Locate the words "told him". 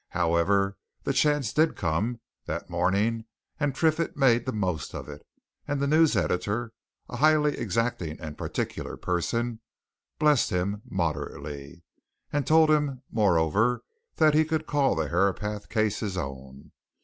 12.47-13.03